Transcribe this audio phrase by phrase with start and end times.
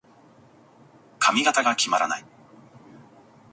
[1.19, 2.25] 髪型が決まらない。